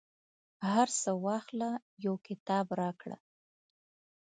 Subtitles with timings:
[0.71, 1.69] هرڅه واخله،
[2.05, 3.17] یو کتاب راکړه